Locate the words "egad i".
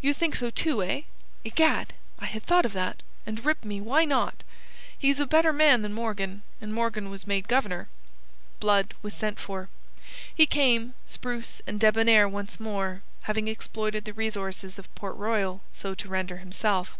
1.44-2.26